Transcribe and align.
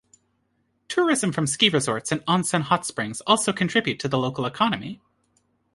Tourism 0.87 1.31
from 1.31 1.45
ski 1.45 1.69
resorts 1.69 2.11
and 2.11 2.25
onsen 2.25 2.61
hot 2.63 2.87
springs 2.87 3.21
also 3.27 3.53
contribute 3.53 3.99
to 3.99 4.07
the 4.07 4.17
local 4.17 4.47
economy. 4.47 4.99